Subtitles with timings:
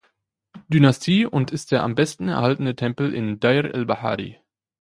[0.67, 4.39] Dynastie und ist der am besten erhaltene Tempel in Deir el-Bahari.